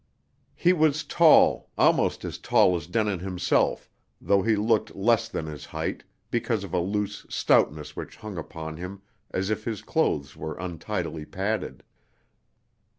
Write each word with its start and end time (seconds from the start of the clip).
He 0.55 0.73
was 0.73 1.03
tall, 1.03 1.69
almost 1.77 2.25
as 2.25 2.39
tall 2.39 2.75
as 2.75 2.87
Denin 2.87 3.19
himself, 3.19 3.87
though 4.19 4.41
he 4.41 4.55
looked 4.55 4.95
less 4.95 5.29
than 5.29 5.45
his 5.45 5.65
height, 5.65 6.03
because 6.31 6.63
of 6.63 6.73
a 6.73 6.79
loose 6.79 7.23
stoutness 7.29 7.95
which 7.95 8.15
hung 8.15 8.35
upon 8.35 8.77
him 8.77 9.03
as 9.29 9.51
if 9.51 9.63
his 9.65 9.83
clothes 9.83 10.35
were 10.35 10.55
untidily 10.57 11.25
padded. 11.25 11.83